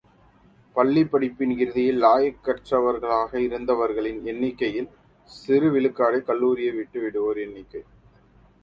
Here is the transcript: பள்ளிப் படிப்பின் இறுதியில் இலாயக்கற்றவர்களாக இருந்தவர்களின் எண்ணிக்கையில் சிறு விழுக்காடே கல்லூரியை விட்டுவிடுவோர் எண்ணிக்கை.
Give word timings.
பள்ளிப் 0.75 1.15
படிப்பின் 1.15 1.51
இறுதியில் 1.57 2.01
இலாயக்கற்றவர்களாக 2.01 3.35
இருந்தவர்களின் 3.39 4.25
எண்ணிக்கையில் 4.25 4.89
சிறு 5.29 5.71
விழுக்காடே 5.71 6.21
கல்லூரியை 6.23 6.73
விட்டுவிடுவோர் 6.73 7.39
எண்ணிக்கை. 7.39 7.83